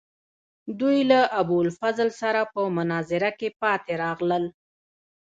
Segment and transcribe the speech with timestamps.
[0.79, 4.43] دوی له ابوالفضل سره په مناظره کې پاتې راغلل.